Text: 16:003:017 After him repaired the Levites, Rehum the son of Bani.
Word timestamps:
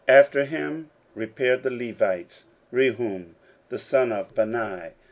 16:003:017 0.09 0.19
After 0.19 0.45
him 0.45 0.89
repaired 1.13 1.61
the 1.61 1.69
Levites, 1.69 2.45
Rehum 2.73 3.35
the 3.69 3.77
son 3.77 4.11
of 4.11 4.33
Bani. 4.33 4.93